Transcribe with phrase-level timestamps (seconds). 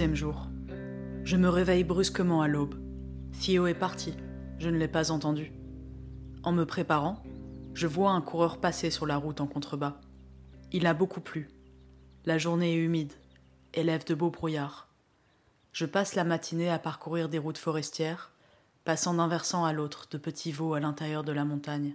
[0.00, 0.48] Jour.
[1.24, 2.74] Je me réveille brusquement à l'aube.
[3.38, 4.14] Theo est parti.
[4.58, 5.52] Je ne l'ai pas entendu.
[6.42, 7.22] En me préparant,
[7.74, 10.00] je vois un coureur passer sur la route en contrebas.
[10.72, 11.50] Il a beaucoup plu.
[12.24, 13.12] La journée est humide,
[13.74, 14.88] élève de beaux brouillards.
[15.72, 18.32] Je passe la matinée à parcourir des routes forestières,
[18.84, 21.94] passant d'un versant à l'autre de petits veaux à l'intérieur de la montagne.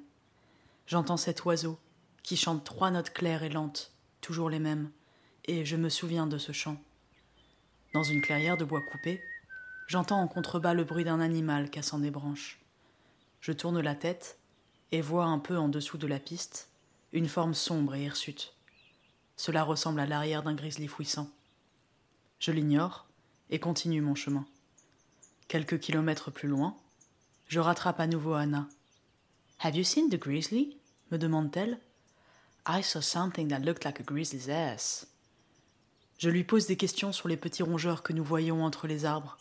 [0.86, 1.80] J'entends cet oiseau
[2.22, 4.92] qui chante trois notes claires et lentes, toujours les mêmes,
[5.46, 6.78] et je me souviens de ce chant.
[7.96, 9.24] Dans une clairière de bois coupé,
[9.88, 12.60] j'entends en contrebas le bruit d'un animal cassant des branches.
[13.40, 14.38] Je tourne la tête
[14.92, 16.68] et vois un peu en dessous de la piste
[17.14, 18.54] une forme sombre et hirsute.
[19.38, 21.30] Cela ressemble à l'arrière d'un grizzly fouissant.
[22.40, 23.08] Je l'ignore
[23.50, 24.46] et continue mon chemin.
[25.48, 26.76] Quelques kilomètres plus loin,
[27.48, 28.68] je rattrape à nouveau Anna.
[29.60, 30.76] Have you seen the grizzly?
[31.12, 31.80] me demande-t-elle.
[32.68, 35.08] I saw something that looked like a grizzly's ass.
[36.18, 39.38] Je lui pose des questions sur les petits rongeurs que nous voyons entre les arbres,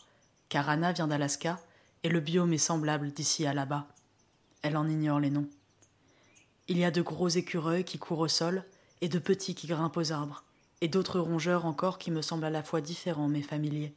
[0.49, 1.59] car Anna vient d'Alaska
[2.03, 3.87] et le biome est semblable d'ici à là-bas.
[4.61, 5.47] Elle en ignore les noms.
[6.67, 8.63] Il y a de gros écureuils qui courent au sol
[9.01, 10.43] et de petits qui grimpent aux arbres,
[10.81, 13.93] et d'autres rongeurs encore qui me semblent à la fois différents mais familiers.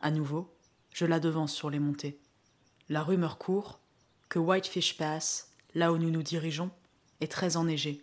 [0.00, 0.52] À nouveau,
[0.92, 2.18] je la devance sur les montées.
[2.88, 3.78] La rumeur court
[4.28, 6.70] que Whitefish Pass, là où nous nous dirigeons,
[7.20, 8.02] est très enneigé.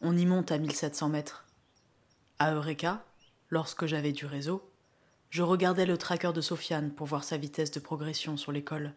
[0.00, 1.43] On y monte à 1700 mètres.
[2.40, 3.04] À Eureka,
[3.50, 4.68] lorsque j'avais du réseau,
[5.30, 8.92] je regardais le tracker de Sofiane pour voir sa vitesse de progression sur l'école.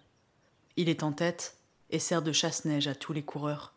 [0.75, 1.57] Il est en tête
[1.91, 3.73] et sert de chasse-neige à tous les coureurs.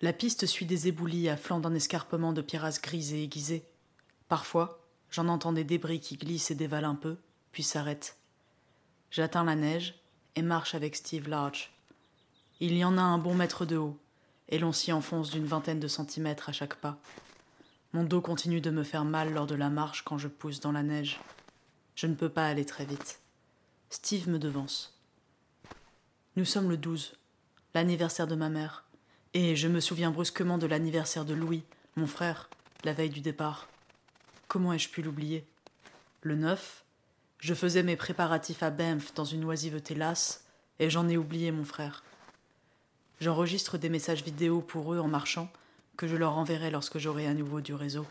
[0.00, 3.64] La piste suit des éboulis à flanc d'un escarpement de pierrasses grises et aiguisées.
[4.28, 7.18] Parfois, j'en entends des débris qui glissent et dévalent un peu,
[7.52, 8.16] puis s'arrêtent.
[9.10, 9.94] J'atteins la neige
[10.36, 11.70] et marche avec Steve Larch.
[12.60, 13.98] Il y en a un bon mètre de haut,
[14.48, 16.98] et l'on s'y enfonce d'une vingtaine de centimètres à chaque pas.
[17.92, 20.70] Mon dos continue de me faire mal lors de la marche quand je pousse dans
[20.70, 21.20] la neige.
[21.96, 23.20] Je ne peux pas aller très vite.
[23.90, 24.96] Steve me devance.
[26.36, 27.14] Nous sommes le 12,
[27.74, 28.84] l'anniversaire de ma mère.
[29.34, 31.64] Et je me souviens brusquement de l'anniversaire de Louis,
[31.96, 32.48] mon frère,
[32.84, 33.66] la veille du départ.
[34.46, 35.44] Comment ai-je pu l'oublier?
[36.22, 36.84] Le 9,
[37.38, 40.44] je faisais mes préparatifs à Banff dans une oisiveté lasse,
[40.78, 42.04] et j'en ai oublié mon frère.
[43.20, 45.50] J'enregistre des messages vidéo pour eux en marchant,
[46.00, 48.06] que je leur enverrai lorsque j'aurai à nouveau du réseau.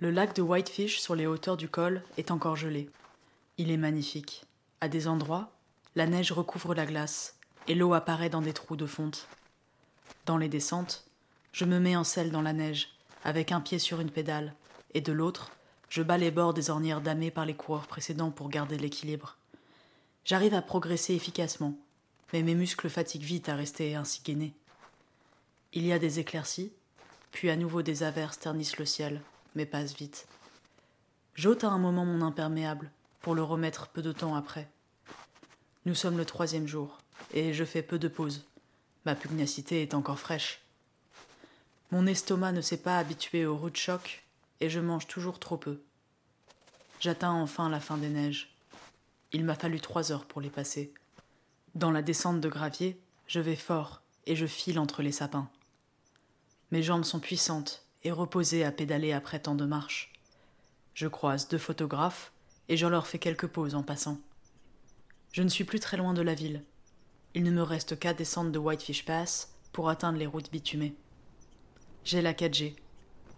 [0.00, 2.90] Le lac de Whitefish sur les hauteurs du col est encore gelé.
[3.56, 4.44] Il est magnifique.
[4.80, 5.52] À des endroits,
[5.94, 7.36] la neige recouvre la glace
[7.68, 9.28] et l'eau apparaît dans des trous de fonte.
[10.26, 11.04] Dans les descentes,
[11.52, 12.88] je me mets en selle dans la neige,
[13.22, 14.54] avec un pied sur une pédale,
[14.94, 15.52] et de l'autre,
[15.88, 19.36] je bats les bords des ornières damées par les coureurs précédents pour garder l'équilibre.
[20.24, 21.78] J'arrive à progresser efficacement,
[22.32, 24.52] mais mes muscles fatiguent vite à rester ainsi gainés.
[25.74, 26.72] Il y a des éclaircies,
[27.30, 29.20] puis à nouveau des averses ternissent le ciel,
[29.54, 30.26] mais passent vite.
[31.34, 32.90] J'ôte à un moment mon imperméable,
[33.20, 34.68] pour le remettre peu de temps après.
[35.84, 36.98] Nous sommes le troisième jour,
[37.34, 38.46] et je fais peu de pauses.
[39.04, 40.62] Ma pugnacité est encore fraîche.
[41.90, 44.24] Mon estomac ne s'est pas habitué au rude choc
[44.60, 45.80] et je mange toujours trop peu.
[47.00, 48.54] J'atteins enfin la fin des neiges.
[49.32, 50.92] Il m'a fallu trois heures pour les passer.
[51.74, 55.48] Dans la descente de gravier, je vais fort et je file entre les sapins.
[56.70, 60.12] Mes jambes sont puissantes et reposées à pédaler après tant de marches.
[60.94, 62.32] Je croise deux photographes
[62.68, 64.18] et je leur fais quelques pauses en passant.
[65.32, 66.62] Je ne suis plus très loin de la ville,
[67.34, 70.94] il ne me reste qu'à descendre de Whitefish Pass pour atteindre les routes bitumées.
[72.04, 72.74] J'ai la 4G.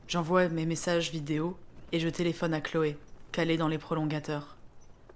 [0.07, 1.57] J'envoie mes messages vidéo
[1.93, 2.97] et je téléphone à Chloé,
[3.33, 4.57] calée dans les prolongateurs.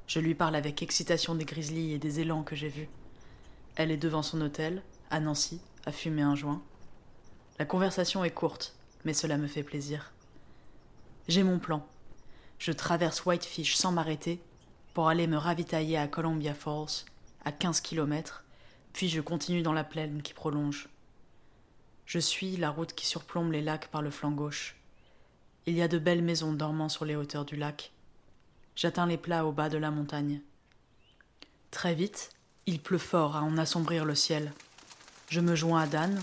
[0.06, 2.88] Je lui parle avec excitation des grizzlies et des élans que j'ai vus.
[3.76, 6.62] Elle est devant son hôtel, à Nancy, à fumer un joint.
[7.58, 10.12] La conversation est courte, mais cela me fait plaisir.
[11.28, 11.86] J'ai mon plan.
[12.58, 14.40] Je traverse Whitefish sans m'arrêter
[14.92, 17.04] pour aller me ravitailler à Columbia Falls,
[17.44, 18.44] à 15 kilomètres,
[18.92, 20.88] puis je continue dans la plaine qui prolonge.
[22.06, 24.76] Je suis la route qui surplombe les lacs par le flanc gauche.
[25.66, 27.92] Il y a de belles maisons dormant sur les hauteurs du lac.
[28.76, 30.40] J'atteins les plats au bas de la montagne.
[31.70, 32.30] Très vite,
[32.66, 34.52] il pleut fort à en assombrir le ciel.
[35.28, 36.22] Je me joins à Dan,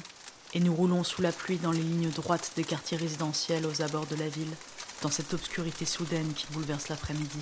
[0.54, 4.08] et nous roulons sous la pluie dans les lignes droites des quartiers résidentiels aux abords
[4.08, 4.54] de la ville,
[5.02, 7.40] dans cette obscurité soudaine qui bouleverse l'après-midi.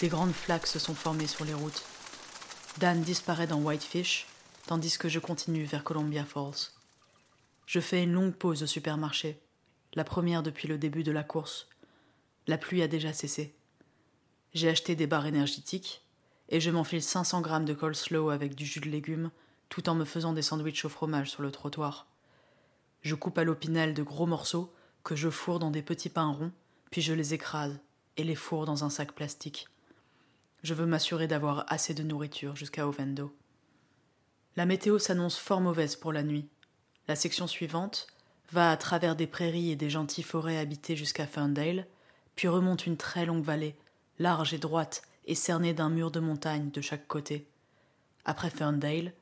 [0.00, 1.84] Des grandes flaques se sont formées sur les routes.
[2.78, 4.26] Dan disparaît dans Whitefish,
[4.66, 6.70] tandis que je continue vers Columbia Falls.
[7.66, 9.40] Je fais une longue pause au supermarché,
[9.94, 11.68] la première depuis le début de la course.
[12.46, 13.54] La pluie a déjà cessé.
[14.54, 16.02] J'ai acheté des barres énergétiques
[16.48, 19.30] et je m'enfile 500 grammes de coleslaw avec du jus de légumes
[19.70, 22.06] tout en me faisant des sandwichs au fromage sur le trottoir.
[23.00, 26.52] Je coupe à l'opinel de gros morceaux que je fourre dans des petits pains ronds,
[26.90, 27.80] puis je les écrase
[28.18, 29.68] et les fourre dans un sac plastique.
[30.62, 33.34] Je veux m'assurer d'avoir assez de nourriture jusqu'à Ovendo.
[34.56, 36.48] La météo s'annonce fort mauvaise pour la nuit.
[37.08, 38.08] La section suivante
[38.52, 41.86] va à travers des prairies et des gentilles forêts habitées jusqu'à Ferndale,
[42.34, 43.76] puis remonte une très longue vallée,
[44.18, 47.46] large et droite et cernée d'un mur de montagnes de chaque côté.
[48.24, 49.14] Après Ferndale,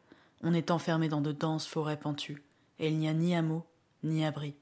[0.43, 2.43] on est enfermé dans de denses forêts pentues,
[2.79, 3.67] et il n'y a ni hameau
[4.03, 4.55] ni abri.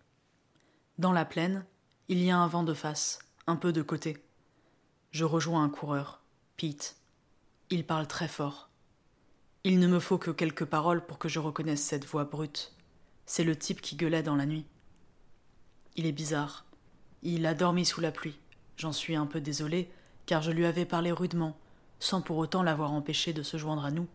[0.99, 1.65] Dans la plaine,
[2.09, 4.17] il y a un vent de face, un peu de côté.
[5.11, 6.23] Je rejoins un coureur,
[6.57, 6.97] Pete.
[7.69, 8.71] Il parle très fort.
[9.65, 12.73] Il ne me faut que quelques paroles pour que je reconnaisse cette voix brute.
[13.27, 14.65] C'est le type qui gueulait dans la nuit.
[15.97, 16.65] Il est bizarre.
[17.23, 18.39] Il a dormi sous la pluie.
[18.77, 19.91] J'en suis un peu désolé,
[20.27, 21.59] car je lui avais parlé rudement,
[21.99, 24.07] sans pour autant l'avoir empêché de se joindre à nous.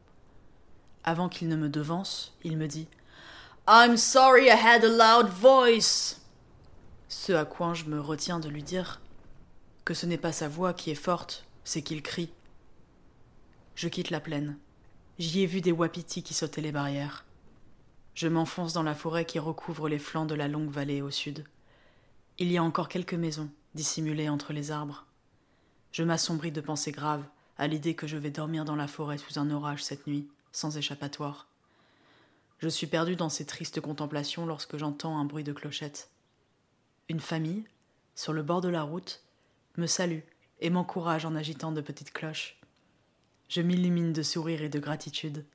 [1.04, 2.88] Avant qu'il ne me devance, il me dit
[3.68, 6.22] I'm sorry I had a loud voice.
[7.10, 9.02] Ce à quoi je me retiens de lui dire
[9.86, 12.32] que ce n'est pas sa voix qui est forte, c'est qu'il crie.
[13.76, 14.58] Je quitte la plaine.
[15.18, 17.26] J'y ai vu des wapitis qui sautaient les barrières.
[18.14, 21.46] Je m'enfonce dans la forêt qui recouvre les flancs de la longue vallée au sud.
[22.38, 25.06] Il y a encore quelques maisons, dissimulées entre les arbres.
[25.92, 27.26] Je m'assombris de pensées graves
[27.58, 30.78] à l'idée que je vais dormir dans la forêt sous un orage cette nuit, sans
[30.78, 31.48] échappatoire.
[32.60, 36.10] Je suis perdu dans ces tristes contemplations lorsque j'entends un bruit de clochette.
[37.10, 37.66] Une famille,
[38.16, 39.24] sur le bord de la route,
[39.78, 40.22] me salue
[40.60, 42.60] et m'encourage en agitant de petites cloches.
[43.50, 45.46] Je m'illumine de sourires et de gratitude.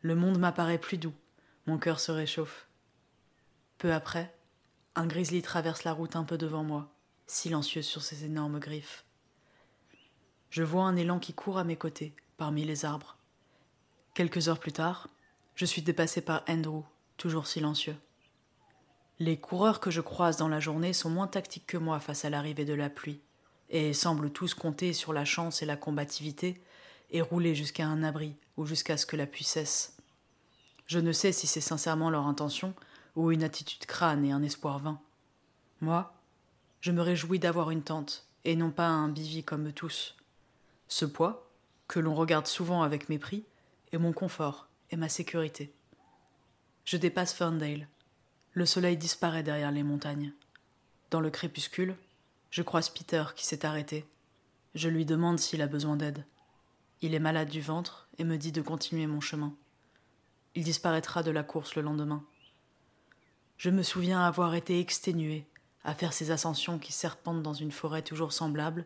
[0.00, 1.14] Le monde m'apparaît plus doux,
[1.66, 2.66] mon cœur se réchauffe.
[3.78, 4.34] Peu après,
[4.94, 6.90] un grizzly traverse la route un peu devant moi,
[7.26, 9.04] silencieux sur ses énormes griffes.
[10.48, 13.15] Je vois un élan qui court à mes côtés, parmi les arbres.
[14.16, 15.08] Quelques heures plus tard,
[15.56, 16.80] je suis dépassé par Andrew,
[17.18, 17.98] toujours silencieux.
[19.18, 22.30] Les coureurs que je croise dans la journée sont moins tactiques que moi face à
[22.30, 23.20] l'arrivée de la pluie,
[23.68, 26.62] et semblent tous compter sur la chance et la combativité
[27.10, 29.98] et rouler jusqu'à un abri ou jusqu'à ce que la pluie cesse.
[30.86, 32.72] Je ne sais si c'est sincèrement leur intention
[33.16, 34.98] ou une attitude crâne et un espoir vain.
[35.82, 36.14] Moi,
[36.80, 40.16] je me réjouis d'avoir une tente et non pas un bivy comme tous.
[40.88, 41.50] Ce poids,
[41.86, 43.44] que l'on regarde souvent avec mépris,
[43.92, 45.72] est mon confort et ma sécurité.
[46.84, 47.88] Je dépasse Ferndale.
[48.52, 50.32] Le soleil disparaît derrière les montagnes.
[51.10, 51.96] Dans le crépuscule,
[52.50, 54.06] je croise Peter qui s'est arrêté.
[54.74, 56.24] Je lui demande s'il a besoin d'aide.
[57.02, 59.54] Il est malade du ventre et me dit de continuer mon chemin.
[60.54, 62.24] Il disparaîtra de la course le lendemain.
[63.58, 65.46] Je me souviens avoir été exténué
[65.84, 68.84] à faire ces ascensions qui serpentent dans une forêt toujours semblable,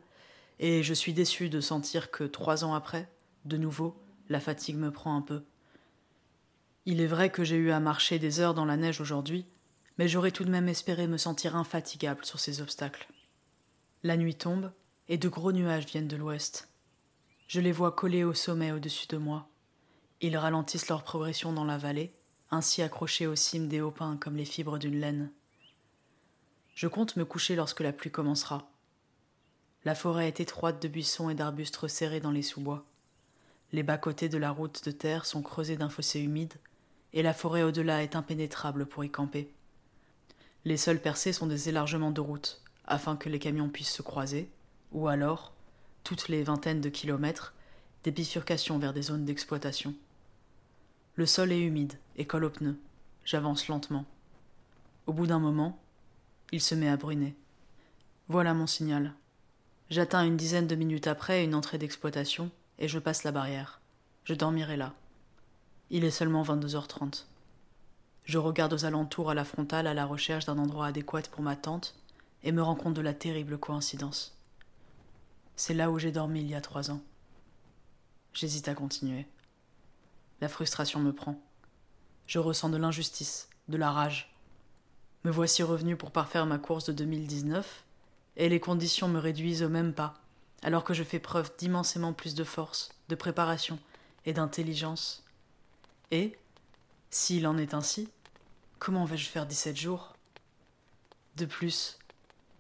[0.59, 3.09] et je suis déçu de sentir que trois ans après,
[3.47, 3.97] de nouveau,
[4.31, 5.43] la fatigue me prend un peu.
[6.87, 9.45] Il est vrai que j'ai eu à marcher des heures dans la neige aujourd'hui,
[9.99, 13.09] mais j'aurais tout de même espéré me sentir infatigable sur ces obstacles.
[14.03, 14.73] La nuit tombe,
[15.09, 16.69] et de gros nuages viennent de l'ouest.
[17.49, 19.49] Je les vois collés au sommet au-dessus de moi.
[20.21, 22.15] Ils ralentissent leur progression dans la vallée,
[22.53, 25.33] ainsi accrochés aux cimes des hauts pins comme les fibres d'une laine.
[26.77, 28.71] Je compte me coucher lorsque la pluie commencera.
[29.85, 32.87] La forêt est étroite de buissons et d'arbustes resserrés dans les sous-bois.
[33.73, 36.55] Les bas-côtés de la route de terre sont creusés d'un fossé humide,
[37.13, 39.53] et la forêt au-delà est impénétrable pour y camper.
[40.65, 44.51] Les seuls percés sont des élargements de route, afin que les camions puissent se croiser,
[44.93, 45.53] ou alors
[46.03, 47.55] toutes les vingtaines de kilomètres,
[48.03, 49.95] des bifurcations vers des zones d'exploitation.
[51.15, 52.79] Le sol est humide et colle aux pneus.
[53.25, 54.05] J'avance lentement.
[55.07, 55.79] Au bout d'un moment,
[56.51, 57.37] il se met à bruiner.
[58.29, 59.13] Voilà mon signal.
[59.91, 62.51] J'atteins une dizaine de minutes après une entrée d'exploitation
[62.81, 63.81] et je passe la barrière.
[64.25, 64.95] Je dormirai là.
[65.91, 67.27] Il est seulement 22h30.
[68.25, 71.57] Je regarde aux alentours à la frontale à la recherche d'un endroit adéquat pour ma
[71.57, 71.95] tente
[72.43, 74.37] et me rends compte de la terrible coïncidence.
[75.57, 77.03] C'est là où j'ai dormi il y a trois ans.
[78.33, 79.27] J'hésite à continuer.
[80.41, 81.41] La frustration me prend.
[82.27, 84.35] Je ressens de l'injustice, de la rage.
[85.25, 87.85] Me voici revenu pour parfaire ma course de 2019,
[88.37, 90.15] et les conditions me réduisent au même pas,
[90.63, 93.79] alors que je fais preuve d'immensément plus de force, de préparation
[94.27, 95.25] et d'intelligence.
[96.11, 96.37] Et,
[97.11, 98.09] s'il en est ainsi,
[98.79, 100.15] comment vais-je faire 17 jours?
[101.37, 101.99] De plus,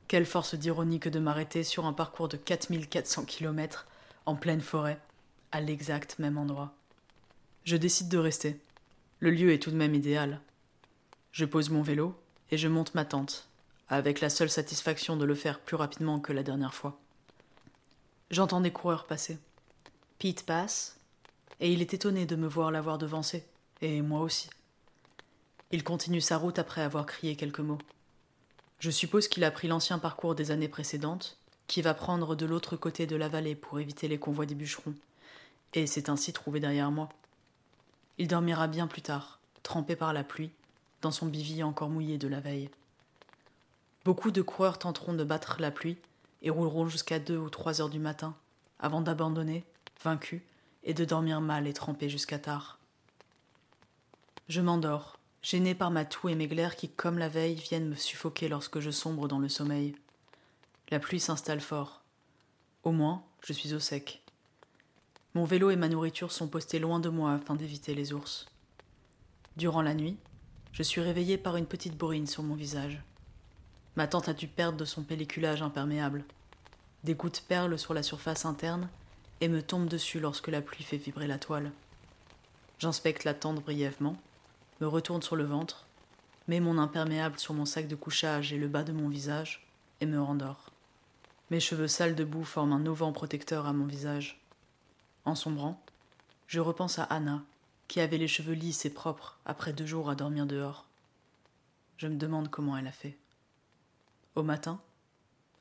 [0.09, 3.87] quelle force d'ironie que de m'arrêter sur un parcours de 4400 km
[4.26, 4.99] en pleine forêt,
[5.52, 6.73] à l'exact même endroit?
[7.64, 8.59] Je décide de rester.
[9.21, 10.40] Le lieu est tout de même idéal.
[11.33, 12.19] Je pose mon vélo
[12.50, 13.49] et je monte ma tente,
[13.88, 16.99] avec la seule satisfaction de le faire plus rapidement que la dernière fois.
[18.31, 19.39] J'entends des coureurs passer.
[20.21, 20.97] Pete passe,
[21.59, 23.45] et il est étonné de me voir l'avoir devancé,
[23.81, 24.49] et moi aussi.
[25.73, 27.81] Il continue sa route après avoir crié quelques mots.
[28.79, 32.77] Je suppose qu'il a pris l'ancien parcours des années précédentes, qui va prendre de l'autre
[32.77, 34.95] côté de la vallée pour éviter les convois des bûcherons,
[35.75, 37.09] et s'est ainsi trouvé derrière moi.
[38.19, 40.53] Il dormira bien plus tard, trempé par la pluie,
[41.03, 42.71] dans son bivy encore mouillé de la veille.
[44.05, 45.99] Beaucoup de coureurs tenteront de battre la pluie
[46.42, 48.35] et rouleront jusqu'à deux ou trois heures du matin,
[48.78, 49.64] avant d'abandonner,
[50.02, 50.42] vaincus,
[50.82, 52.78] et de dormir mal et trempés jusqu'à tard.
[54.49, 57.94] Je m'endors, gêné par ma toux et mes glaires qui, comme la veille, viennent me
[57.94, 59.94] suffoquer lorsque je sombre dans le sommeil.
[60.90, 62.02] La pluie s'installe fort.
[62.82, 64.23] Au moins, je suis au sec.
[65.35, 68.47] Mon vélo et ma nourriture sont postés loin de moi afin d'éviter les ours.
[69.56, 70.16] Durant la nuit,
[70.73, 73.00] je suis réveillé par une petite bourrine sur mon visage.
[73.97, 76.25] Ma tente a dû perdre de son pelliculage imperméable.
[77.04, 78.88] Des gouttes perlent sur la surface interne
[79.40, 81.73] et me tombent dessus lorsque la pluie fait vibrer la toile.
[82.78, 84.16] J'inspecte la tente brièvement,
[84.80, 85.87] me retourne sur le ventre,
[86.49, 89.66] mets mon imperméable sur mon sac de couchage et le bas de mon visage,
[90.00, 90.70] et me rendors.
[91.50, 94.40] Mes cheveux sales de boue forment un auvent protecteur à mon visage.
[95.25, 95.82] En sombrant,
[96.47, 97.42] je repense à Anna,
[97.88, 100.87] qui avait les cheveux lisses et propres après deux jours à dormir dehors.
[101.97, 103.16] Je me demande comment elle a fait.
[104.37, 104.81] Au matin,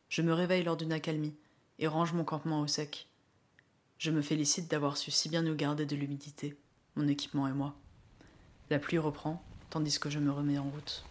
[0.09, 1.35] je me réveille lors d'une accalmie
[1.79, 3.07] et range mon campement au sec.
[3.97, 6.55] Je me félicite d'avoir su si bien nous garder de l'humidité,
[6.95, 7.75] mon équipement et moi.
[8.69, 11.03] La pluie reprend, tandis que je me remets en route.